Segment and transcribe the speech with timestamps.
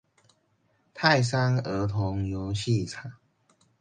[0.95, 3.11] 泰山兒童遊戲場